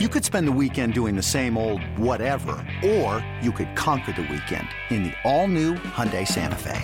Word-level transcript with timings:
You 0.00 0.08
could 0.08 0.24
spend 0.24 0.48
the 0.48 0.58
weekend 0.60 0.92
doing 0.92 1.14
the 1.14 1.22
same 1.22 1.56
old 1.56 1.80
whatever, 1.96 2.56
or 2.84 3.24
you 3.40 3.52
could 3.52 3.76
conquer 3.76 4.10
the 4.10 4.22
weekend 4.22 4.66
in 4.90 5.04
the 5.04 5.12
all-new 5.22 5.74
Hyundai 5.74 6.26
Santa 6.26 6.56
Fe. 6.56 6.82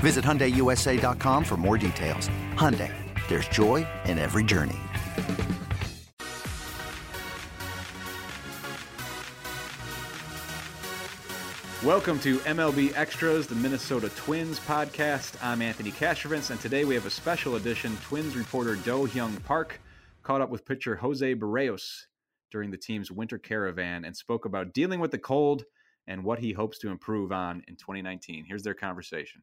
Visit 0.00 0.22
HyundaiUSA.com 0.22 1.42
for 1.42 1.56
more 1.56 1.78
details. 1.78 2.28
Hyundai, 2.52 2.92
there's 3.28 3.48
joy 3.48 3.86
in 4.04 4.18
every 4.18 4.44
journey. 4.44 4.76
Welcome 11.82 12.18
to 12.18 12.40
MLB 12.40 12.94
Extras, 12.94 13.46
the 13.46 13.54
Minnesota 13.54 14.10
Twins 14.10 14.60
podcast. 14.60 15.42
I'm 15.42 15.62
Anthony 15.62 15.92
Castrovince, 15.92 16.50
and 16.50 16.60
today 16.60 16.84
we 16.84 16.94
have 16.94 17.06
a 17.06 17.10
special 17.10 17.56
edition. 17.56 17.96
Twins 18.02 18.36
reporter 18.36 18.74
Do 18.74 19.06
Hyung 19.06 19.42
Park 19.44 19.80
caught 20.26 20.40
up 20.40 20.50
with 20.50 20.64
pitcher 20.64 20.96
Jose 20.96 21.36
Berrios 21.36 22.06
during 22.50 22.72
the 22.72 22.76
team's 22.76 23.12
winter 23.12 23.38
caravan 23.38 24.04
and 24.04 24.16
spoke 24.16 24.44
about 24.44 24.74
dealing 24.74 24.98
with 24.98 25.12
the 25.12 25.18
cold 25.18 25.64
and 26.08 26.24
what 26.24 26.40
he 26.40 26.52
hopes 26.52 26.78
to 26.78 26.88
improve 26.88 27.30
on 27.30 27.62
in 27.68 27.76
2019. 27.76 28.44
Here's 28.44 28.64
their 28.64 28.74
conversation. 28.74 29.40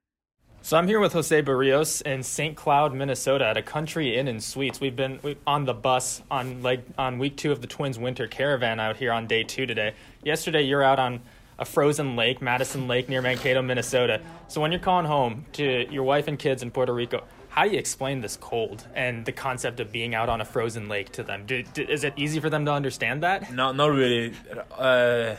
So 0.61 0.75
I'm 0.75 0.85
here 0.85 0.99
with 0.99 1.13
Jose 1.13 1.41
Berrios 1.41 2.01
in 2.01 2.21
St. 2.21 2.57
Cloud, 2.57 2.93
Minnesota, 2.93 3.45
at 3.45 3.55
a 3.55 3.61
Country 3.61 4.17
Inn 4.17 4.27
and 4.27 4.43
Suites. 4.43 4.81
We've 4.81 4.95
been 4.95 5.21
on 5.47 5.63
the 5.63 5.73
bus 5.73 6.21
on 6.29 6.61
like 6.61 6.85
on 6.97 7.17
week 7.17 7.37
two 7.37 7.53
of 7.53 7.61
the 7.61 7.67
Twins 7.67 7.97
winter 7.97 8.27
caravan 8.27 8.81
out 8.81 8.97
here 8.97 9.13
on 9.13 9.25
day 9.25 9.43
two 9.43 9.65
today. 9.65 9.93
Yesterday, 10.21 10.63
you're 10.63 10.83
out 10.83 10.99
on 10.99 11.21
a 11.59 11.65
frozen 11.65 12.17
lake, 12.17 12.41
Madison 12.41 12.87
Lake, 12.89 13.07
near 13.07 13.21
Mankato, 13.21 13.61
Minnesota. 13.61 14.19
So 14.49 14.59
when 14.59 14.71
you're 14.71 14.81
calling 14.81 15.05
home 15.05 15.45
to 15.53 15.87
your 15.89 16.03
wife 16.03 16.27
and 16.27 16.37
kids 16.37 16.61
in 16.61 16.71
Puerto 16.71 16.93
Rico, 16.93 17.23
how 17.53 17.65
do 17.65 17.69
you 17.69 17.77
explain 17.77 18.19
this 18.21 18.35
cold 18.35 18.87
and 18.95 19.25
the 19.25 19.31
concept 19.31 19.79
of 19.79 19.91
being 19.91 20.15
out 20.15 20.27
on 20.27 20.41
a 20.41 20.45
frozen 20.45 20.89
lake 20.89 21.11
to 21.11 21.21
them? 21.21 21.45
Do, 21.45 21.61
do, 21.61 21.83
is 21.83 22.03
it 22.03 22.13
easy 22.17 22.39
for 22.39 22.49
them 22.49 22.65
to 22.65 22.71
understand 22.71 23.21
that? 23.21 23.53
No, 23.53 23.71
not 23.71 23.91
really. 23.91 24.33
Uh, 24.75 25.35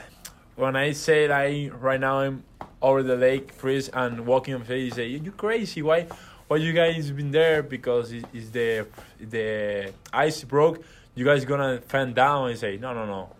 when 0.54 0.76
I 0.76 0.92
say 0.92 1.28
I 1.28 1.70
right 1.74 1.98
now 1.98 2.20
I'm 2.20 2.44
over 2.80 3.02
the 3.02 3.16
lake, 3.16 3.52
freeze 3.52 3.88
and 3.88 4.26
walking 4.26 4.54
on 4.54 4.62
face, 4.62 4.84
you 4.84 4.90
say 4.92 5.06
you 5.08 5.32
crazy? 5.32 5.82
Why? 5.82 6.06
Why 6.46 6.58
you 6.58 6.72
guys 6.72 7.10
been 7.10 7.32
there? 7.32 7.64
Because 7.64 8.12
is 8.12 8.52
the 8.52 8.86
the 9.18 9.92
ice 10.12 10.44
broke? 10.44 10.84
You 11.16 11.24
guys 11.24 11.44
gonna 11.44 11.80
fan 11.80 12.12
down 12.12 12.50
and 12.50 12.56
say 12.56 12.76
no, 12.76 12.94
no, 12.94 13.06
no. 13.06 13.30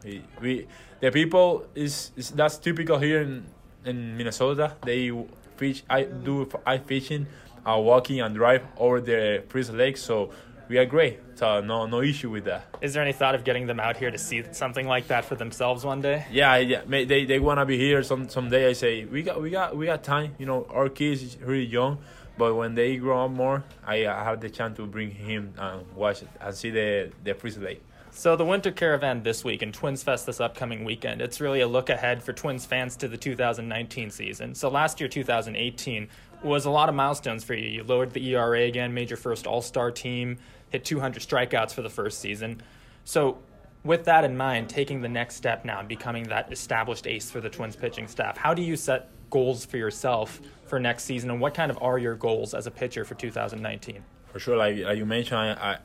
We 0.40 0.66
the 0.98 1.12
people 1.12 1.64
is, 1.77 2.10
is 2.16 2.30
that's 2.30 2.58
typical 2.58 2.98
here 2.98 3.22
in 3.22 3.44
in 3.84 4.16
Minnesota. 4.16 4.74
They 4.82 5.12
fish. 5.56 5.84
I 5.88 6.02
do 6.02 6.50
ice 6.66 6.80
fishing 6.84 7.28
uh, 7.66 7.78
walking 7.78 8.20
and 8.20 8.34
drive 8.34 8.62
over 8.76 9.00
the 9.00 9.44
freeze 9.48 9.70
lake. 9.70 9.96
So 9.96 10.30
we 10.68 10.78
are 10.78 10.86
great. 10.86 11.20
So 11.34 11.60
no 11.60 11.86
no 11.86 12.00
issue 12.00 12.30
with 12.30 12.44
that. 12.44 12.66
Is 12.80 12.94
there 12.94 13.02
any 13.02 13.12
thought 13.12 13.34
of 13.34 13.44
getting 13.44 13.66
them 13.66 13.80
out 13.80 13.96
here 13.96 14.10
to 14.10 14.18
see 14.18 14.44
something 14.52 14.86
like 14.86 15.08
that 15.08 15.24
for 15.24 15.34
themselves 15.34 15.84
one 15.84 16.00
day? 16.00 16.26
Yeah, 16.30 16.56
yeah. 16.56 16.82
They 16.86 17.24
they 17.24 17.38
wanna 17.38 17.66
be 17.66 17.78
here 17.78 18.02
some 18.02 18.28
someday. 18.28 18.70
I 18.70 18.72
say 18.72 19.04
we 19.04 19.22
got 19.22 19.40
we 19.40 19.50
got 19.50 19.76
we 19.76 19.86
got 19.86 20.02
time. 20.02 20.34
You 20.38 20.46
know, 20.46 20.66
our 20.70 20.88
kids 20.88 21.22
is 21.22 21.36
really 21.40 21.66
young. 21.66 21.98
But 22.36 22.54
when 22.56 22.74
they 22.74 22.96
grow 22.96 23.26
up 23.26 23.30
more, 23.30 23.62
I 23.86 23.98
have 23.98 24.40
the 24.40 24.50
chance 24.50 24.76
to 24.78 24.86
bring 24.86 25.12
him 25.12 25.54
and 25.56 25.86
watch 25.94 26.22
it 26.22 26.28
and 26.40 26.54
see 26.54 26.70
the 26.70 27.12
the 27.22 27.34
freeze 27.34 27.58
lake. 27.58 27.82
So 28.16 28.36
the 28.36 28.44
Winter 28.44 28.70
Caravan 28.70 29.24
this 29.24 29.42
week 29.42 29.60
and 29.60 29.74
Twins 29.74 30.04
Fest 30.04 30.26
this 30.26 30.40
upcoming 30.40 30.84
weekend, 30.84 31.20
it's 31.20 31.40
really 31.40 31.62
a 31.62 31.66
look 31.66 31.90
ahead 31.90 32.22
for 32.22 32.32
Twins 32.32 32.64
fans 32.64 32.96
to 32.98 33.08
the 33.08 33.16
2019 33.16 34.08
season. 34.10 34.54
So 34.54 34.68
last 34.68 35.00
year, 35.00 35.08
2018, 35.08 36.08
was 36.44 36.64
a 36.64 36.70
lot 36.70 36.88
of 36.88 36.94
milestones 36.94 37.44
for 37.44 37.54
you. 37.54 37.68
You 37.68 37.84
lowered 37.84 38.12
the 38.12 38.34
ERA 38.34 38.62
again, 38.62 38.94
made 38.94 39.10
your 39.10 39.16
first 39.16 39.46
All 39.46 39.62
Star 39.62 39.90
team, 39.90 40.38
hit 40.70 40.84
200 40.84 41.22
strikeouts 41.22 41.72
for 41.72 41.82
the 41.82 41.90
first 41.90 42.20
season. 42.20 42.62
So, 43.04 43.38
with 43.84 44.04
that 44.04 44.24
in 44.24 44.36
mind, 44.36 44.70
taking 44.70 45.02
the 45.02 45.08
next 45.08 45.36
step 45.36 45.64
now 45.64 45.80
and 45.80 45.88
becoming 45.88 46.24
that 46.28 46.50
established 46.50 47.06
ace 47.06 47.30
for 47.30 47.40
the 47.40 47.50
Twins 47.50 47.76
pitching 47.76 48.08
staff, 48.08 48.36
how 48.36 48.54
do 48.54 48.62
you 48.62 48.76
set 48.76 49.10
goals 49.28 49.64
for 49.64 49.76
yourself 49.76 50.40
for 50.66 50.80
next 50.80 51.04
season, 51.04 51.30
and 51.30 51.40
what 51.40 51.54
kind 51.54 51.70
of 51.70 51.78
are 51.83 51.98
your 51.98 52.14
goals 52.14 52.54
as 52.54 52.66
a 52.66 52.70
pitcher 52.70 53.04
for 53.04 53.14
2019? 53.14 54.02
For 54.33 54.38
sure, 54.38 54.56
like, 54.56 54.78
like 54.78 54.96
you 54.96 55.04
mentioned, 55.04 55.38
I, 55.38 55.72
I 55.72 55.78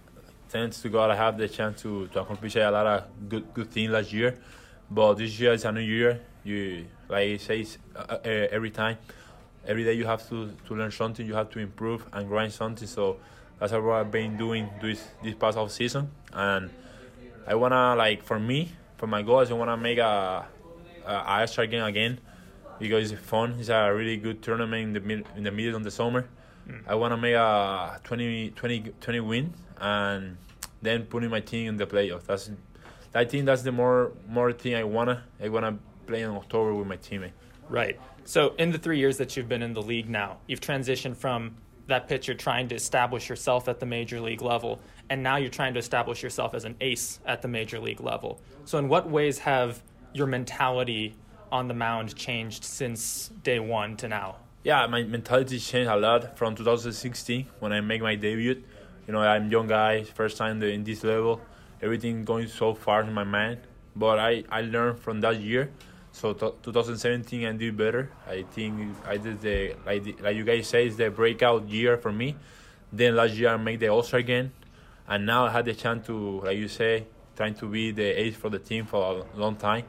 thanks 0.50 0.82
to 0.82 0.90
God, 0.90 1.12
I 1.12 1.16
have 1.16 1.38
the 1.38 1.48
chance 1.48 1.82
to, 1.82 2.08
to 2.08 2.22
accomplish 2.22 2.56
a 2.56 2.70
lot 2.70 2.88
of 2.88 3.30
good 3.30 3.54
good 3.54 3.72
things 3.72 3.92
last 3.92 4.12
year. 4.12 4.38
But 4.92 5.16
this 5.16 5.40
year 5.40 5.54
is 5.54 5.66
a 5.66 5.72
new 5.72 5.82
year. 5.82 6.22
You 6.44 6.86
like 7.08 7.28
I 7.28 7.38
say 7.38 7.66
uh, 7.96 8.00
uh, 8.00 8.18
every 8.24 8.72
time 8.72 8.98
every 9.70 9.84
day 9.84 9.94
you 9.94 10.06
have 10.06 10.28
to, 10.28 10.52
to 10.68 10.76
learn 10.76 10.92
something, 10.92 11.26
you 11.26 11.36
have 11.36 11.50
to 11.52 11.60
improve 11.60 12.04
and 12.12 12.28
grind 12.28 12.52
something. 12.52 12.88
So 12.88 13.18
that's 13.60 13.72
what 13.72 13.84
I've 13.92 14.12
been 14.12 14.36
doing 14.36 14.68
this 14.82 15.08
this 15.24 15.36
past 15.36 15.58
off 15.58 15.72
season, 15.72 16.10
and 16.34 16.72
I 17.48 17.56
wanna 17.56 17.96
like 17.96 18.24
for 18.24 18.40
me, 18.40 18.72
for 18.98 19.06
my 19.08 19.22
goals, 19.22 19.52
I 19.52 19.54
wanna 19.54 19.78
make 19.78 20.00
a, 20.00 20.48
a 21.06 21.40
extra 21.42 21.68
game 21.68 21.84
again 21.84 22.20
because 22.80 23.12
it's 23.12 23.22
fun. 23.22 23.56
It's 23.60 23.70
a 23.70 23.94
really 23.94 24.18
good 24.18 24.42
tournament 24.42 24.84
in 24.84 24.94
the 24.94 25.00
mid, 25.02 25.26
in 25.36 25.44
the 25.44 25.52
middle 25.52 25.76
of 25.76 25.84
the 25.84 25.92
summer. 25.92 26.28
Mm. 26.68 26.84
I 26.88 26.96
wanna 26.96 27.18
make 27.18 27.36
a 27.36 28.00
20, 28.04 28.52
20, 28.52 28.94
20 29.00 29.20
win 29.20 29.54
and 29.80 30.38
then 30.82 31.04
putting 31.04 31.30
my 31.30 31.42
team 31.42 31.70
in 31.70 31.78
the 31.78 31.86
playoffs. 31.86 32.26
That's 32.26 32.50
I 33.14 33.26
think 33.26 33.46
that's 33.46 33.64
the 33.64 33.72
more 33.72 34.14
more 34.28 34.52
thing 34.54 34.74
I 34.76 34.84
wanna 34.84 35.24
I 35.44 35.50
wanna 35.50 35.78
play 36.08 36.22
in 36.22 36.32
October 36.32 36.74
with 36.74 36.88
my 36.88 36.98
teammate. 36.98 37.34
Right. 37.70 38.00
So, 38.30 38.54
in 38.60 38.72
the 38.72 38.78
three 38.78 39.00
years 39.00 39.18
that 39.18 39.36
you've 39.36 39.50
been 39.50 39.64
in 39.64 39.74
the 39.74 39.82
league 39.82 40.08
now, 40.08 40.38
you've 40.46 40.62
transitioned 40.62 41.18
from 41.18 41.56
that 41.88 42.08
pitcher 42.08 42.36
trying 42.36 42.68
to 42.68 42.76
establish 42.76 43.28
yourself 43.28 43.68
at 43.68 43.80
the 43.80 43.88
major 43.88 44.22
league 44.22 44.44
level, 44.44 44.80
and 45.10 45.24
now 45.24 45.38
you're 45.38 45.50
trying 45.50 45.74
to 45.74 45.80
establish 45.80 46.22
yourself 46.22 46.54
as 46.54 46.64
an 46.64 46.76
ace 46.80 47.20
at 47.26 47.42
the 47.42 47.48
major 47.48 47.80
league 47.80 48.02
level. 48.02 48.40
So, 48.66 48.78
in 48.78 48.88
what 48.88 49.10
ways 49.10 49.40
have 49.40 49.82
your 50.14 50.28
mentality 50.28 51.16
on 51.52 51.68
the 51.68 51.74
mound 51.74 52.16
changed 52.16 52.64
since 52.64 53.30
day 53.42 53.60
one 53.60 53.98
to 53.98 54.08
now? 54.08 54.36
Yeah, 54.62 54.86
my 54.86 55.02
mentality 55.02 55.58
changed 55.58 55.90
a 55.90 55.98
lot 55.98 56.38
from 56.38 56.54
2016 56.54 57.48
when 57.58 57.74
I 57.74 57.82
make 57.82 58.04
my 58.04 58.14
debut. 58.14 58.62
You 59.08 59.14
know, 59.14 59.22
I'm 59.22 59.50
young 59.50 59.66
guy, 59.66 60.04
first 60.04 60.38
time 60.38 60.62
in 60.62 60.84
this 60.84 61.04
level. 61.04 61.42
Everything 61.82 62.26
going 62.26 62.48
so 62.48 62.76
far 62.76 63.02
in 63.02 63.12
my 63.12 63.24
mind, 63.24 63.62
but 63.96 64.20
I 64.20 64.44
I 64.52 64.62
learned 64.62 65.00
from 65.00 65.22
that 65.22 65.40
year 65.40 65.72
so 66.12 66.34
t- 66.34 66.52
2017 66.64 67.46
I 67.46 67.52
did 67.54 67.78
better. 67.78 68.12
I 68.28 68.44
think 68.44 68.96
I 69.06 69.18
did 69.18 69.42
the 69.42 69.76
like, 69.86 70.04
the, 70.04 70.16
like 70.22 70.36
you 70.36 70.44
guys 70.44 70.68
say 70.68 70.88
it's 70.88 70.96
the 70.96 71.10
breakout 71.10 71.70
year 71.70 71.98
for 71.98 72.12
me. 72.12 72.36
Then 72.92 73.16
last 73.16 73.34
year 73.34 73.50
I 73.50 73.58
made 73.58 73.80
the 73.80 73.90
All 73.90 74.04
Star 74.04 74.20
again, 74.20 74.52
and 75.08 75.26
now 75.26 75.46
I 75.46 75.52
had 75.52 75.66
the 75.66 75.74
chance 75.74 76.06
to 76.08 76.42
like 76.42 76.58
you 76.58 76.68
say 76.68 77.06
trying 77.36 77.56
to 77.56 77.68
be 77.68 77.92
the 77.92 78.04
ace 78.04 78.36
for 78.36 78.50
the 78.50 78.60
team 78.60 78.86
for 78.86 79.24
a 79.36 79.40
long 79.40 79.56
time. 79.56 79.86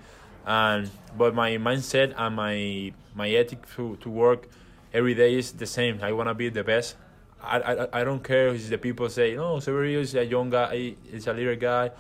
And 0.47 0.91
but 1.17 1.35
my 1.35 1.53
mindset 1.57 2.15
and 2.17 2.37
my 2.37 2.93
my 3.15 3.29
ethic 3.31 3.67
to, 3.77 3.97
to 3.97 4.09
work 4.09 4.49
every 4.93 5.15
day 5.15 5.35
is 5.37 5.53
the 5.53 5.67
same. 5.67 5.99
I 6.03 6.13
wanna 6.13 6.35
be 6.35 6.49
the 6.49 6.65
best. 6.65 6.97
I, 7.43 7.59
I, 7.59 8.01
I 8.01 8.05
don't 8.05 8.23
care 8.23 8.49
if 8.49 8.69
the 8.69 8.79
people 8.79 9.09
say 9.09 9.35
no 9.35 9.57
Severio 9.57 10.01
is 10.01 10.15
a 10.15 10.25
young 10.25 10.51
guy, 10.51 10.95
he's 11.11 11.27
a 11.27 11.33
little 11.33 11.57
guy, 11.57 11.91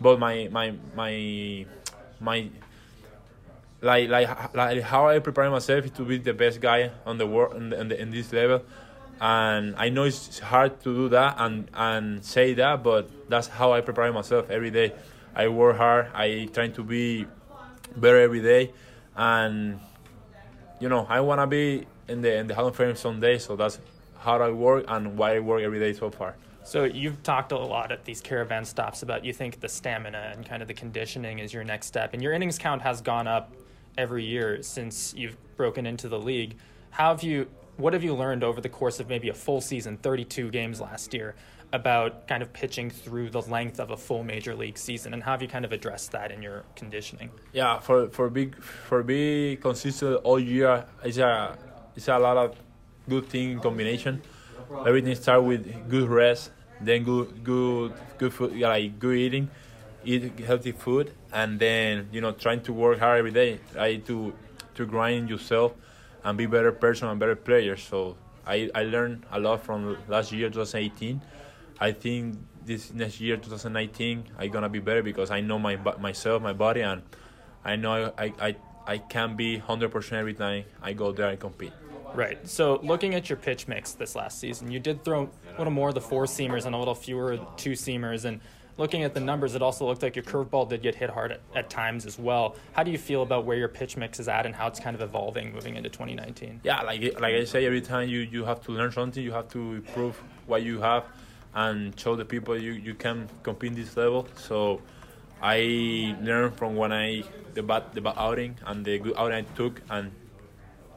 but 0.00 0.18
my 0.18 0.48
my 0.50 0.74
my 0.94 1.64
my 2.20 2.50
like 3.80 4.08
like 4.08 4.54
like 4.54 4.82
how 4.82 5.08
I 5.08 5.18
prepare 5.20 5.50
myself 5.50 5.92
to 5.94 6.04
be 6.04 6.18
the 6.18 6.34
best 6.34 6.60
guy 6.60 6.90
on 7.06 7.18
the 7.18 7.26
world 7.26 7.56
in, 7.56 7.70
the, 7.70 7.80
in, 7.80 7.88
the, 7.88 8.02
in 8.02 8.10
this 8.10 8.32
level, 8.32 8.62
and 9.20 9.76
I 9.76 9.88
know 9.88 10.04
it's 10.04 10.38
hard 10.40 10.80
to 10.82 10.94
do 10.94 11.08
that 11.10 11.36
and 11.38 11.70
and 11.74 12.24
say 12.24 12.54
that, 12.54 12.82
but 12.82 13.08
that's 13.28 13.46
how 13.46 13.72
I 13.72 13.80
prepare 13.80 14.12
myself 14.12 14.50
every 14.50 14.70
day. 14.70 14.92
I 15.34 15.48
work 15.48 15.76
hard. 15.76 16.08
I 16.14 16.48
try 16.52 16.68
to 16.68 16.82
be 16.82 17.26
better 17.96 18.20
every 18.20 18.42
day, 18.42 18.72
and 19.16 19.78
you 20.80 20.88
know 20.88 21.06
I 21.08 21.20
wanna 21.20 21.46
be 21.46 21.86
in 22.08 22.20
the 22.20 22.36
in 22.36 22.48
the 22.48 22.54
Hall 22.54 22.66
of 22.66 22.76
Fame 22.76 22.96
someday. 22.96 23.38
So 23.38 23.54
that's 23.54 23.78
how 24.18 24.42
I 24.42 24.50
work 24.50 24.86
and 24.88 25.16
why 25.16 25.36
I 25.36 25.38
work 25.38 25.62
every 25.62 25.78
day 25.78 25.92
so 25.92 26.10
far. 26.10 26.34
So 26.64 26.84
you've 26.84 27.22
talked 27.22 27.52
a 27.52 27.58
lot 27.58 27.92
at 27.92 28.04
these 28.04 28.20
caravan 28.20 28.64
stops 28.64 29.02
about 29.02 29.24
you 29.24 29.32
think 29.32 29.60
the 29.60 29.68
stamina 29.68 30.32
and 30.34 30.44
kind 30.44 30.60
of 30.60 30.68
the 30.68 30.74
conditioning 30.74 31.38
is 31.38 31.54
your 31.54 31.64
next 31.64 31.86
step, 31.86 32.12
and 32.12 32.20
your 32.20 32.32
innings 32.32 32.58
count 32.58 32.82
has 32.82 33.00
gone 33.00 33.28
up 33.28 33.52
every 33.98 34.24
year 34.24 34.62
since 34.62 35.12
you've 35.14 35.36
broken 35.56 35.84
into 35.84 36.08
the 36.08 36.18
league. 36.18 36.56
How 36.90 37.10
have 37.10 37.22
you? 37.22 37.48
What 37.76 37.92
have 37.92 38.02
you 38.02 38.14
learned 38.14 38.42
over 38.42 38.60
the 38.60 38.68
course 38.68 38.98
of 38.98 39.08
maybe 39.08 39.28
a 39.28 39.34
full 39.34 39.60
season, 39.60 39.98
32 39.98 40.50
games 40.50 40.80
last 40.80 41.14
year, 41.14 41.36
about 41.72 42.26
kind 42.26 42.42
of 42.42 42.52
pitching 42.52 42.90
through 42.90 43.30
the 43.30 43.42
length 43.42 43.78
of 43.78 43.90
a 43.90 43.96
full 43.96 44.24
major 44.24 44.54
league 44.54 44.78
season, 44.78 45.12
and 45.12 45.22
how 45.22 45.32
have 45.32 45.42
you 45.42 45.48
kind 45.48 45.64
of 45.64 45.72
addressed 45.72 46.12
that 46.12 46.32
in 46.32 46.42
your 46.42 46.64
conditioning? 46.74 47.30
Yeah, 47.52 47.78
for 47.78 48.08
for 48.08 48.30
big 48.30 48.60
for 48.62 49.02
be 49.02 49.58
consistent 49.60 50.16
all 50.24 50.40
year, 50.40 50.86
it's 51.04 51.18
a 51.18 51.58
it's 51.94 52.08
a 52.08 52.18
lot 52.18 52.36
of 52.36 52.56
good 53.08 53.28
thing 53.28 53.60
combination. 53.60 54.22
Everything 54.86 55.14
start 55.14 55.44
with 55.44 55.88
good 55.88 56.08
rest, 56.08 56.50
then 56.80 57.04
good 57.04 57.44
good 57.44 57.92
good 58.18 58.32
food, 58.32 58.58
like 58.58 58.98
good 58.98 59.16
eating 59.16 59.50
eat 60.04 60.38
healthy 60.40 60.72
food 60.72 61.12
and 61.32 61.58
then 61.58 62.08
you 62.12 62.20
know 62.20 62.32
trying 62.32 62.60
to 62.60 62.72
work 62.72 62.98
hard 62.98 63.18
every 63.18 63.32
day 63.32 63.58
try 63.72 63.96
to 63.96 64.32
to 64.74 64.86
grind 64.86 65.28
yourself 65.28 65.72
and 66.24 66.38
be 66.38 66.46
better 66.46 66.72
person 66.72 67.08
and 67.08 67.18
better 67.18 67.36
player 67.36 67.76
so 67.76 68.16
i 68.46 68.70
i 68.74 68.82
learned 68.82 69.24
a 69.32 69.40
lot 69.40 69.62
from 69.62 69.96
last 70.08 70.32
year 70.32 70.48
2018 70.48 71.20
i 71.80 71.90
think 71.92 72.38
this 72.68 72.92
next 72.92 73.20
year, 73.20 73.36
2019, 73.36 74.24
I'm 74.38 74.50
gonna 74.50 74.68
be 74.68 74.78
better 74.78 75.02
because 75.02 75.32
I 75.32 75.40
know 75.40 75.58
my 75.58 75.76
myself, 75.98 76.40
my 76.40 76.52
body, 76.52 76.82
and 76.82 77.02
I 77.64 77.74
know 77.74 78.12
I 78.16 78.32
I, 78.38 78.56
I 78.86 78.98
can 78.98 79.34
be 79.34 79.58
100% 79.58 80.12
every 80.12 80.34
time 80.34 80.64
I 80.80 80.92
go 80.92 81.10
there 81.10 81.28
and 81.28 81.40
compete. 81.40 81.72
Right. 82.14 82.38
So 82.48 82.78
looking 82.82 83.14
at 83.14 83.28
your 83.28 83.36
pitch 83.36 83.68
mix 83.68 83.92
this 83.92 84.14
last 84.14 84.38
season, 84.38 84.70
you 84.70 84.78
did 84.78 85.04
throw 85.04 85.24
a 85.24 85.58
little 85.58 85.72
more 85.72 85.88
of 85.88 85.94
the 85.94 86.00
four 86.00 86.24
seamers 86.24 86.64
and 86.64 86.74
a 86.74 86.78
little 86.78 86.94
fewer 86.94 87.38
two 87.56 87.72
seamers. 87.72 88.24
And 88.24 88.40
looking 88.78 89.02
at 89.02 89.12
the 89.12 89.20
numbers, 89.20 89.54
it 89.54 89.60
also 89.60 89.86
looked 89.86 90.02
like 90.02 90.16
your 90.16 90.22
curveball 90.22 90.68
did 90.68 90.80
get 90.80 90.94
hit 90.94 91.10
hard 91.10 91.32
at, 91.32 91.40
at, 91.54 91.68
times 91.68 92.06
as 92.06 92.18
well. 92.18 92.56
How 92.72 92.84
do 92.84 92.90
you 92.90 92.96
feel 92.96 93.22
about 93.22 93.44
where 93.44 93.58
your 93.58 93.68
pitch 93.68 93.96
mix 93.96 94.20
is 94.20 94.28
at 94.28 94.46
and 94.46 94.54
how 94.54 94.68
it's 94.68 94.80
kind 94.80 94.94
of 94.94 95.02
evolving 95.02 95.52
moving 95.52 95.76
into 95.76 95.90
2019? 95.90 96.60
Yeah, 96.62 96.80
like 96.82 97.20
like 97.20 97.34
I 97.34 97.44
say, 97.44 97.66
every 97.66 97.82
time 97.82 98.08
you, 98.08 98.20
you 98.20 98.44
have 98.44 98.62
to 98.62 98.72
learn 98.72 98.92
something, 98.92 99.22
you 99.22 99.32
have 99.32 99.48
to 99.48 99.74
improve 99.74 100.16
what 100.46 100.62
you 100.62 100.80
have 100.80 101.04
and 101.54 101.98
show 101.98 102.14
the 102.14 102.24
people 102.24 102.56
you, 102.56 102.72
you 102.72 102.94
can 102.94 103.28
compete 103.42 103.72
in 103.72 103.76
this 103.76 103.96
level. 103.96 104.28
So 104.36 104.80
I 105.42 106.16
learned 106.22 106.54
from 106.56 106.76
when 106.76 106.92
I 106.92 107.24
the 107.54 107.62
bad 107.62 107.92
the 107.92 108.00
bad 108.00 108.14
outing 108.16 108.56
and 108.64 108.84
the 108.84 108.98
good 109.00 109.14
outing 109.16 109.38
I 109.38 109.56
took 109.56 109.82
and 109.90 110.12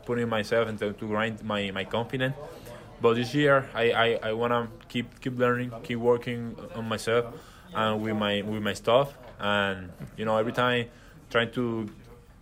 putting 0.05 0.29
myself 0.29 0.67
into 0.69 0.93
to 0.93 1.07
grind 1.07 1.43
my, 1.43 1.71
my 1.71 1.83
confidence. 1.83 2.35
But 3.01 3.15
this 3.15 3.33
year, 3.33 3.67
I, 3.73 3.91
I, 3.91 4.19
I 4.29 4.33
wanna 4.33 4.67
keep 4.87 5.19
keep 5.19 5.37
learning, 5.39 5.71
keep 5.83 5.97
working 5.97 6.55
on 6.75 6.87
myself 6.87 7.33
and 7.73 8.01
with 8.01 8.15
my 8.15 8.41
with 8.41 8.61
my 8.61 8.73
stuff, 8.73 9.17
and 9.39 9.91
you 10.17 10.25
know 10.25 10.37
every 10.37 10.53
time 10.53 10.87
trying 11.29 11.51
to 11.51 11.89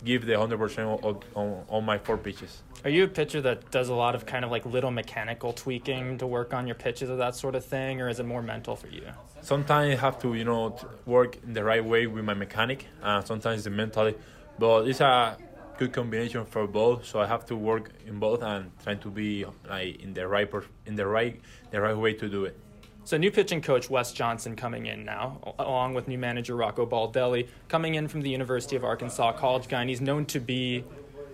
give 0.04 0.26
the 0.26 0.38
hundred 0.38 0.58
percent 0.58 0.88
on, 0.88 1.64
on, 1.68 1.84
my 1.84 1.98
four 1.98 2.16
pitches. 2.16 2.62
Are 2.84 2.90
you 2.90 3.04
a 3.04 3.08
pitcher 3.08 3.40
that 3.42 3.70
does 3.70 3.88
a 3.88 3.94
lot 3.94 4.14
of 4.14 4.24
kind 4.24 4.44
of 4.44 4.50
like 4.50 4.64
little 4.64 4.90
mechanical 4.90 5.52
tweaking 5.52 6.18
to 6.18 6.26
work 6.26 6.54
on 6.54 6.66
your 6.66 6.74
pitches 6.74 7.10
or 7.10 7.16
that 7.16 7.34
sort 7.34 7.54
of 7.54 7.64
thing, 7.64 8.00
or 8.00 8.08
is 8.08 8.18
it 8.18 8.26
more 8.26 8.42
mental 8.42 8.76
for 8.76 8.88
you? 8.88 9.02
Sometimes 9.42 9.94
I 9.94 10.00
have 10.00 10.18
to, 10.22 10.34
you 10.34 10.44
know, 10.44 10.76
work 11.06 11.36
in 11.44 11.52
the 11.52 11.64
right 11.64 11.84
way 11.84 12.06
with 12.06 12.24
my 12.24 12.34
mechanic, 12.34 12.86
and 13.02 13.26
sometimes 13.26 13.64
the 13.64 13.70
mentally. 13.70 14.14
But 14.58 14.88
it's 14.88 15.00
a 15.00 15.36
good 15.78 15.92
combination 15.92 16.44
for 16.44 16.66
both. 16.66 17.06
So 17.06 17.20
I 17.20 17.26
have 17.26 17.46
to 17.46 17.56
work 17.56 17.92
in 18.06 18.18
both 18.18 18.42
and 18.42 18.70
trying 18.82 19.00
to 19.00 19.10
be 19.10 19.44
like 19.68 20.02
in 20.02 20.12
the 20.14 20.26
right 20.26 20.50
in 20.86 20.96
the 20.96 21.06
right 21.06 21.40
the 21.70 21.80
right 21.80 21.96
way 21.96 22.14
to 22.14 22.28
do 22.28 22.44
it. 22.44 22.58
So 23.04 23.16
new 23.16 23.30
pitching 23.30 23.62
coach 23.62 23.90
Wes 23.90 24.12
Johnson 24.12 24.56
coming 24.56 24.86
in 24.86 25.04
now, 25.04 25.54
along 25.58 25.94
with 25.94 26.06
new 26.06 26.18
manager 26.18 26.54
Rocco 26.54 26.86
Baldelli, 26.86 27.48
coming 27.68 27.94
in 27.94 28.08
from 28.08 28.20
the 28.20 28.30
University 28.30 28.76
of 28.76 28.84
Arkansas, 28.84 29.32
college 29.32 29.68
guy, 29.68 29.80
and 29.80 29.90
he's 29.90 30.00
known 30.00 30.26
to 30.26 30.40
be 30.40 30.84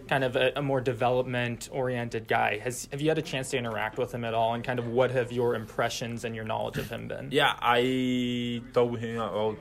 kind 0.08 0.22
of 0.22 0.36
a, 0.36 0.52
a 0.56 0.62
more 0.62 0.80
development 0.80 1.68
oriented 1.72 2.28
guy. 2.28 2.58
Has 2.58 2.88
have 2.92 3.00
you 3.00 3.08
had 3.08 3.18
a 3.18 3.22
chance 3.22 3.50
to 3.50 3.58
interact 3.58 3.98
with 3.98 4.14
him 4.14 4.24
at 4.24 4.32
all, 4.32 4.54
and 4.54 4.64
kind 4.64 4.78
of 4.78 4.86
what 4.86 5.10
have 5.10 5.32
your 5.32 5.54
impressions 5.54 6.24
and 6.24 6.34
your 6.34 6.44
knowledge 6.44 6.78
of 6.78 6.88
him 6.88 7.08
been? 7.08 7.28
Yeah, 7.30 7.54
I 7.60 8.62
talked 8.72 8.92
with 8.92 9.00
him 9.00 9.16
about 9.20 9.58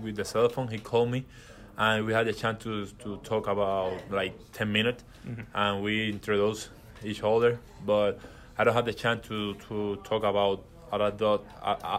with 0.00 0.16
the 0.16 0.24
cell 0.24 0.48
phone. 0.48 0.68
He 0.68 0.78
called 0.78 1.10
me 1.10 1.26
and 1.76 2.06
we 2.06 2.12
had 2.12 2.28
a 2.28 2.32
chance 2.32 2.62
to 2.62 2.86
to 2.86 3.16
talk 3.18 3.46
about 3.46 3.98
like 4.10 4.34
10 4.52 4.72
minutes 4.72 5.04
mm-hmm. 5.26 5.42
and 5.54 5.82
we 5.82 6.10
introduced 6.10 6.70
each 7.02 7.22
other 7.22 7.58
but 7.84 8.18
i 8.58 8.64
don't 8.64 8.74
have 8.74 8.84
the 8.84 8.92
chance 8.92 9.26
to 9.26 9.54
to 9.54 9.96
talk 10.04 10.22
about 10.22 10.64
about, 10.92 11.44
uh, 11.62 11.98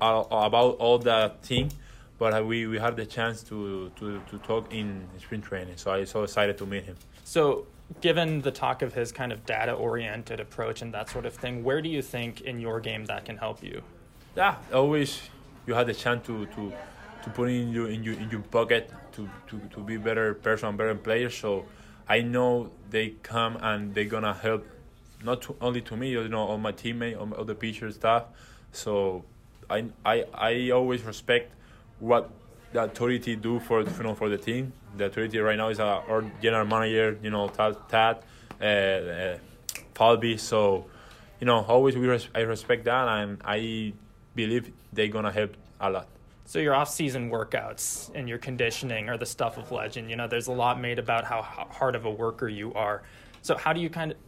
uh, 0.00 0.24
about 0.30 0.76
all 0.78 0.98
that 0.98 1.42
thing 1.42 1.70
but 2.18 2.46
we, 2.46 2.66
we 2.66 2.78
had 2.78 2.96
the 2.96 3.04
chance 3.04 3.42
to, 3.42 3.90
to, 3.96 4.20
to 4.30 4.38
talk 4.38 4.72
in 4.72 5.06
spring 5.18 5.40
training 5.40 5.76
so 5.76 5.90
i'm 5.90 6.06
so 6.06 6.22
excited 6.22 6.56
to 6.58 6.66
meet 6.66 6.84
him 6.84 6.96
so 7.24 7.66
given 8.00 8.40
the 8.42 8.50
talk 8.50 8.82
of 8.82 8.94
his 8.94 9.12
kind 9.12 9.32
of 9.32 9.44
data 9.46 9.72
oriented 9.72 10.40
approach 10.40 10.82
and 10.82 10.92
that 10.92 11.08
sort 11.08 11.26
of 11.26 11.34
thing 11.34 11.64
where 11.64 11.80
do 11.80 11.88
you 11.88 12.02
think 12.02 12.40
in 12.42 12.58
your 12.60 12.80
game 12.80 13.04
that 13.06 13.24
can 13.24 13.36
help 13.36 13.62
you 13.62 13.82
yeah 14.36 14.56
always 14.72 15.20
you 15.66 15.74
have 15.74 15.86
the 15.86 15.94
chance 15.94 16.24
to, 16.26 16.46
to 16.46 16.72
to 17.26 17.30
put 17.30 17.48
in 17.48 17.70
your 17.70 17.88
in 17.88 18.04
your 18.04 18.14
in 18.14 18.30
your 18.30 18.40
pocket 18.40 18.90
to, 19.12 19.28
to, 19.48 19.58
to 19.74 19.80
be 19.80 19.96
better 19.96 20.34
person, 20.34 20.76
better 20.76 20.94
player. 20.94 21.30
So 21.30 21.64
I 22.08 22.20
know 22.20 22.70
they 22.90 23.14
come 23.22 23.58
and 23.60 23.94
they're 23.94 24.04
gonna 24.04 24.34
help 24.34 24.64
not 25.24 25.42
to, 25.42 25.56
only 25.60 25.80
to 25.82 25.96
me, 25.96 26.10
you 26.10 26.28
know, 26.28 26.40
all 26.40 26.58
my 26.58 26.72
teammates, 26.72 27.18
all, 27.18 27.32
all 27.34 27.44
the 27.44 27.54
pitcher 27.54 27.90
staff. 27.90 28.24
So 28.72 29.24
I 29.70 29.86
I 30.04 30.24
I 30.34 30.70
always 30.70 31.02
respect 31.02 31.52
what 31.98 32.30
the 32.72 32.84
authority 32.84 33.36
do 33.36 33.58
for 33.60 33.82
you 33.82 34.02
know 34.02 34.14
for 34.14 34.28
the 34.28 34.38
team. 34.38 34.72
The 34.96 35.06
authority 35.06 35.38
right 35.38 35.56
now 35.56 35.68
is 35.68 35.80
our 35.80 36.24
general 36.40 36.66
manager, 36.66 37.18
you 37.22 37.30
know, 37.30 37.48
Tad, 37.48 37.76
Tad 37.88 38.22
uh, 38.60 38.64
uh, 38.64 39.38
Falvey. 39.94 40.36
So 40.36 40.86
you 41.40 41.46
know, 41.46 41.64
always 41.64 41.96
we 41.96 42.06
res- 42.06 42.28
I 42.34 42.40
respect 42.40 42.84
that, 42.84 43.08
and 43.08 43.40
I 43.44 43.92
believe 44.34 44.72
they're 44.92 45.08
gonna 45.08 45.32
help 45.32 45.56
a 45.80 45.90
lot. 45.90 46.08
So 46.48 46.60
your 46.60 46.74
off-season 46.74 47.28
workouts 47.28 48.12
and 48.14 48.28
your 48.28 48.38
conditioning 48.38 49.08
are 49.08 49.18
the 49.18 49.26
stuff 49.26 49.58
of 49.58 49.72
legend. 49.72 50.08
You 50.08 50.14
know, 50.16 50.28
there's 50.28 50.46
a 50.46 50.52
lot 50.52 50.80
made 50.80 51.00
about 51.00 51.24
how 51.24 51.42
hard 51.42 51.96
of 51.96 52.04
a 52.04 52.10
worker 52.10 52.48
you 52.48 52.72
are. 52.74 53.02
So 53.42 53.56
how 53.56 53.72
do 53.72 53.80
you 53.80 53.90
kind 53.90 54.12
of 54.12 54.18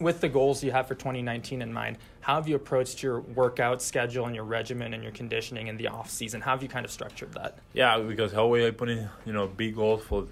with 0.00 0.20
the 0.20 0.28
goals 0.28 0.62
you 0.62 0.70
have 0.70 0.86
for 0.86 0.94
2019 0.94 1.62
in 1.62 1.72
mind, 1.72 1.98
how 2.20 2.36
have 2.36 2.48
you 2.48 2.56
approached 2.56 3.02
your 3.02 3.20
workout 3.20 3.82
schedule 3.82 4.26
and 4.26 4.34
your 4.34 4.44
regimen 4.44 4.94
and 4.94 5.02
your 5.02 5.12
conditioning 5.12 5.66
in 5.66 5.76
the 5.76 5.88
off 5.88 6.10
season? 6.10 6.40
How 6.40 6.52
have 6.52 6.62
you 6.62 6.68
kind 6.68 6.84
of 6.84 6.92
structured 6.92 7.32
that? 7.34 7.58
Yeah, 7.72 7.98
because 7.98 8.34
always 8.34 8.64
I 8.64 8.70
put 8.70 8.88
in 8.88 9.08
you 9.24 9.32
know 9.32 9.46
big 9.46 9.74
goals 9.74 10.02
for 10.02 10.26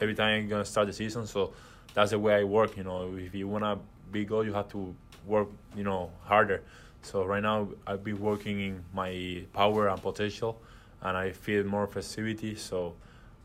every 0.00 0.14
time 0.14 0.42
I'm 0.42 0.48
gonna 0.48 0.64
start 0.64 0.86
the 0.86 0.92
season. 0.92 1.26
So 1.26 1.52
that's 1.94 2.10
the 2.10 2.18
way 2.18 2.34
I 2.34 2.44
work. 2.44 2.76
You 2.76 2.84
know, 2.84 3.14
if 3.16 3.34
you 3.34 3.46
want 3.46 3.64
a 3.64 3.78
big 4.10 4.28
goal, 4.28 4.44
you 4.44 4.52
have 4.52 4.68
to 4.70 4.94
work 5.26 5.48
you 5.76 5.84
know 5.84 6.10
harder. 6.24 6.62
So 7.02 7.24
right 7.24 7.42
now 7.42 7.68
I've 7.86 8.02
been 8.02 8.20
working 8.20 8.60
in 8.60 8.84
my 8.92 9.44
power 9.52 9.88
and 9.88 10.02
potential, 10.02 10.60
and 11.02 11.16
I 11.16 11.30
feel 11.30 11.64
more 11.64 11.86
festivity. 11.86 12.56
So 12.56 12.94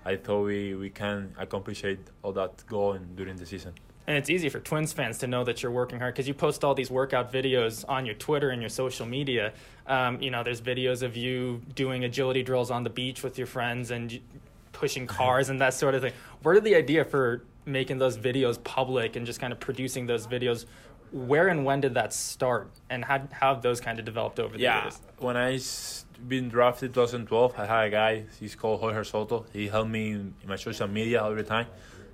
I 0.03 0.15
thought 0.15 0.45
we, 0.45 0.73
we 0.73 0.89
can 0.89 1.33
accomplish 1.38 1.85
all 2.23 2.33
that 2.33 2.65
goal 2.67 2.97
during 3.15 3.38
the 3.38 3.45
season. 3.45 3.73
And 4.05 4.17
it's 4.17 4.29
easy 4.29 4.50
for 4.50 4.59
Twins 4.59 4.91
fans 4.91 5.19
to 5.19 5.27
know 5.27 5.44
that 5.45 5.63
you're 5.63 5.71
working 5.71 6.00
hard 6.00 6.13
because 6.13 6.27
you 6.27 6.33
post 6.33 6.63
all 6.63 6.75
these 6.75 6.91
workout 6.91 7.31
videos 7.31 7.85
on 7.88 8.05
your 8.05 8.15
Twitter 8.15 8.50
and 8.50 8.61
your 8.61 8.69
social 8.69 9.05
media. 9.05 9.53
Um, 9.88 10.21
you 10.21 10.29
know, 10.29 10.44
there's 10.44 10.61
videos 10.61 11.03
of 11.03 11.15
you 11.15 11.61
doing 11.73 12.03
agility 12.03 12.44
drills 12.44 12.69
on 12.69 12.83
the 12.83 12.89
beach 12.89 13.23
with 13.23 13.38
your 13.38 13.47
friends 13.47 13.91
and 13.91 14.19
pushing 14.73 15.07
cars 15.07 15.50
and 15.50 15.61
that 15.61 15.73
sort 15.73 15.95
of 15.95 16.01
thing. 16.01 16.13
Where 16.41 16.53
did 16.53 16.65
the 16.65 16.75
idea 16.75 17.05
for 17.05 17.44
making 17.65 17.97
those 17.97 18.17
videos 18.17 18.61
public 18.61 19.15
and 19.15 19.25
just 19.25 19.39
kind 19.39 19.53
of 19.53 19.59
producing 19.59 20.05
those 20.05 20.27
videos 20.27 20.65
where 21.13 21.47
and 21.47 21.63
when 21.63 21.79
did 21.79 21.94
that 21.94 22.11
start, 22.11 22.71
and 22.89 23.05
how, 23.05 23.19
how 23.31 23.53
have 23.53 23.61
those 23.61 23.79
kind 23.79 24.00
of 24.00 24.05
developed 24.05 24.39
over 24.39 24.57
the 24.57 24.63
yeah, 24.63 24.85
years? 24.85 25.00
when 25.19 25.38
I 25.38 25.59
been 26.27 26.50
drafted 26.50 26.94
2012, 26.94 27.53
I 27.57 27.65
had 27.65 27.88
a 27.88 27.89
guy. 27.89 28.23
He's 28.39 28.55
called 28.55 28.79
Jorge 28.79 29.03
Soto. 29.03 29.45
He 29.53 29.67
helped 29.67 29.91
me 29.91 30.12
in, 30.12 30.33
my 30.48 30.55
social 30.55 30.88
media 30.88 31.22
all 31.22 31.36
the 31.36 31.43
time. 31.43 31.67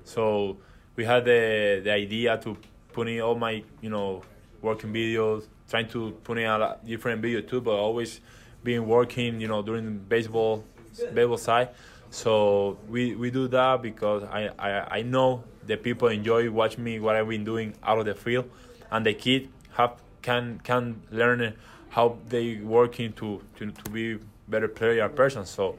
So 0.04 0.58
we 1.00 1.06
had 1.06 1.24
the 1.24 1.80
the 1.82 1.92
idea 1.94 2.38
to 2.38 2.58
put 2.92 3.08
in 3.08 3.22
all 3.22 3.36
my 3.36 3.64
you 3.80 3.90
know 3.90 4.22
working 4.62 4.92
videos, 4.92 5.48
trying 5.70 5.88
to 5.88 6.12
put 6.26 6.38
in 6.38 6.46
a 6.46 6.78
different 6.86 7.22
video 7.22 7.40
too, 7.40 7.62
but 7.62 7.72
always 7.72 8.20
being 8.66 8.86
working 8.86 9.40
you 9.40 9.48
know 9.48 9.62
during 9.62 10.00
baseball 10.14 10.66
baseball 11.14 11.38
side. 11.38 11.70
So 12.12 12.78
we, 12.90 13.16
we 13.16 13.32
do 13.32 13.48
that 13.48 13.82
because 13.82 14.24
I, 14.24 14.50
I, 14.58 14.98
I 14.98 15.02
know 15.04 15.44
the 15.66 15.78
people 15.78 16.08
enjoy 16.10 16.52
watching 16.52 16.84
me 16.84 17.00
what 17.00 17.16
I've 17.16 17.30
been 17.30 17.46
doing 17.46 17.76
out 17.84 18.00
of 18.00 18.06
the 18.06 18.16
field 18.16 18.50
and 18.92 19.06
the 19.06 19.14
kid 19.14 19.48
have 19.78 19.94
can 20.22 20.60
can 20.64 21.02
learn 21.12 21.54
how 21.90 22.18
they 22.28 22.58
working 22.58 23.14
to, 23.14 23.42
to, 23.58 23.72
to 23.72 23.90
be 23.92 24.18
better 24.50 24.68
player 24.68 25.08
person. 25.08 25.46
So 25.46 25.78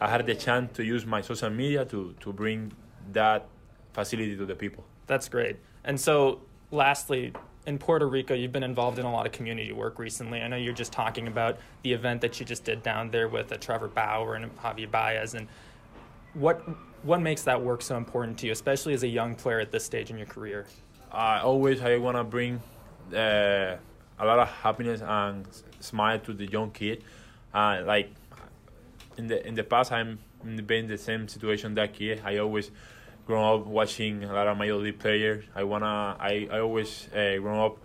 I 0.00 0.10
had 0.10 0.26
the 0.26 0.34
chance 0.34 0.76
to 0.76 0.84
use 0.84 1.04
my 1.06 1.22
social 1.22 1.50
media 1.50 1.84
to, 1.86 2.14
to 2.20 2.32
bring 2.32 2.72
that 3.12 3.46
facility 3.92 4.36
to 4.36 4.46
the 4.46 4.54
people. 4.54 4.84
That's 5.06 5.28
great. 5.28 5.56
And 5.84 5.98
so 5.98 6.40
lastly, 6.70 7.32
in 7.66 7.78
Puerto 7.78 8.08
Rico, 8.08 8.34
you've 8.34 8.52
been 8.52 8.62
involved 8.62 8.98
in 8.98 9.04
a 9.04 9.12
lot 9.12 9.26
of 9.26 9.32
community 9.32 9.72
work 9.72 9.98
recently. 9.98 10.40
I 10.40 10.48
know 10.48 10.56
you're 10.56 10.72
just 10.72 10.92
talking 10.92 11.28
about 11.28 11.58
the 11.82 11.92
event 11.92 12.20
that 12.22 12.40
you 12.40 12.46
just 12.46 12.64
did 12.64 12.82
down 12.82 13.10
there 13.10 13.28
with 13.28 13.52
uh, 13.52 13.56
Trevor 13.56 13.88
Bauer 13.88 14.34
and 14.34 14.54
Javier 14.58 14.90
Baez. 14.90 15.34
And 15.34 15.46
what 16.34 16.62
what 17.02 17.20
makes 17.20 17.42
that 17.44 17.60
work 17.60 17.80
so 17.82 17.96
important 17.96 18.38
to 18.38 18.46
you, 18.46 18.52
especially 18.52 18.92
as 18.92 19.02
a 19.02 19.08
young 19.08 19.34
player 19.34 19.60
at 19.60 19.72
this 19.72 19.84
stage 19.84 20.10
in 20.10 20.18
your 20.18 20.26
career? 20.26 20.66
I 21.10 21.40
always 21.40 21.80
I 21.82 21.96
wanna 21.98 22.24
bring 22.24 22.60
uh, 23.12 23.76
a 24.18 24.24
lot 24.24 24.38
of 24.38 24.48
happiness 24.48 25.02
and 25.02 25.46
smile 25.80 26.18
to 26.20 26.32
the 26.32 26.46
young 26.46 26.70
kid. 26.70 27.02
Uh, 27.52 27.82
like 27.84 28.10
in 29.16 29.26
the 29.26 29.46
in 29.46 29.54
the 29.54 29.64
past, 29.64 29.92
I'm 29.92 30.18
been 30.42 30.84
in 30.84 30.86
the 30.86 30.98
same 30.98 31.28
situation 31.28 31.74
that 31.74 31.92
kid. 31.92 32.22
I 32.24 32.38
always 32.38 32.70
grown 33.30 33.60
up 33.60 33.66
watching 33.66 34.24
a 34.24 34.32
lot 34.32 34.48
of 34.48 34.58
major 34.58 34.74
league 34.74 34.98
players. 34.98 35.44
I 35.54 35.62
wanna 35.62 36.16
I 36.18 36.48
I 36.50 36.58
always 36.58 37.06
uh, 37.14 37.38
grown 37.38 37.60
up 37.66 37.78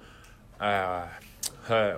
uh, 0.59 1.05
uh, 1.71 1.97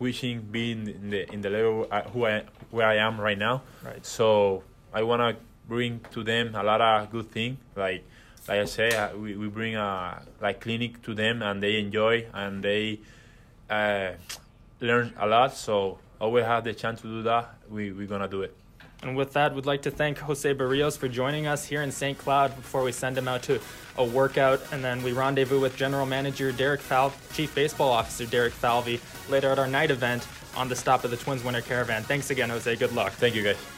wishing 0.00 0.40
being 0.50 0.88
in 0.88 1.10
the 1.10 1.32
in 1.32 1.40
the 1.40 1.50
level 1.50 1.86
uh, 1.90 2.02
who 2.10 2.26
I 2.26 2.42
where 2.70 2.88
I 2.88 2.96
am 2.96 3.20
right 3.20 3.38
now. 3.38 3.62
Right. 3.84 4.04
So 4.04 4.64
I 4.92 5.04
wanna 5.04 5.36
bring 5.68 6.00
to 6.10 6.24
them 6.24 6.56
a 6.56 6.62
lot 6.64 6.80
of 6.80 7.12
good 7.12 7.30
thing 7.30 7.58
like 7.76 8.02
like 8.48 8.60
I 8.60 8.64
say, 8.64 8.88
uh, 8.96 9.14
we, 9.14 9.36
we 9.36 9.46
bring 9.48 9.76
a 9.76 10.22
like 10.40 10.60
clinic 10.60 11.02
to 11.02 11.14
them 11.14 11.42
and 11.42 11.62
they 11.62 11.78
enjoy 11.78 12.26
and 12.32 12.64
they 12.64 12.98
uh, 13.70 14.12
learn 14.80 15.12
a 15.18 15.26
lot. 15.26 15.54
So 15.54 15.98
always 16.20 16.46
have 16.46 16.64
the 16.64 16.74
chance 16.74 17.02
to 17.02 17.06
do 17.06 17.22
that, 17.22 17.54
we 17.70 17.92
we're 17.92 18.08
gonna 18.08 18.26
do 18.26 18.42
it. 18.42 18.56
And 19.02 19.16
with 19.16 19.32
that, 19.34 19.54
we'd 19.54 19.66
like 19.66 19.82
to 19.82 19.90
thank 19.90 20.18
Jose 20.18 20.54
Berrios 20.54 20.98
for 20.98 21.08
joining 21.08 21.46
us 21.46 21.64
here 21.64 21.82
in 21.82 21.92
St. 21.92 22.18
Cloud 22.18 22.54
before 22.56 22.82
we 22.82 22.90
send 22.90 23.16
him 23.16 23.28
out 23.28 23.42
to 23.44 23.60
a 23.96 24.04
workout. 24.04 24.60
And 24.72 24.82
then 24.82 25.02
we 25.02 25.12
rendezvous 25.12 25.60
with 25.60 25.76
General 25.76 26.04
Manager 26.04 26.50
Derek 26.50 26.80
Fal, 26.80 27.12
Chief 27.32 27.54
Baseball 27.54 27.90
Officer 27.90 28.26
Derek 28.26 28.52
Falvey 28.52 29.00
later 29.28 29.50
at 29.50 29.58
our 29.58 29.68
night 29.68 29.90
event 29.90 30.26
on 30.56 30.68
the 30.68 30.76
stop 30.76 31.04
of 31.04 31.10
the 31.10 31.16
Twins 31.16 31.44
Winter 31.44 31.60
Caravan. 31.60 32.02
Thanks 32.02 32.30
again, 32.30 32.50
Jose. 32.50 32.74
Good 32.76 32.92
luck. 32.92 33.12
Thank 33.12 33.36
you, 33.36 33.44
guys. 33.44 33.77